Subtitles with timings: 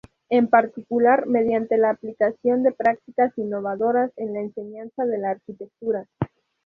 [0.29, 6.07] En particular mediante la aplicación de prácticas innovadoras en la enseñanza de la arquitectura.